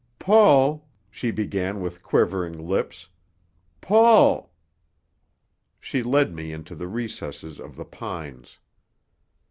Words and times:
"Paul!" 0.17 0.89
she 1.11 1.29
began 1.29 1.79
with 1.79 2.01
quivering 2.01 2.53
lips. 2.57 3.07
"Paul!" 3.81 4.51
She 5.79 6.01
led 6.01 6.33
me 6.33 6.51
into 6.51 6.73
the 6.73 6.87
recesses 6.87 7.59
of 7.59 7.75
the 7.75 7.85
pines. 7.85 8.57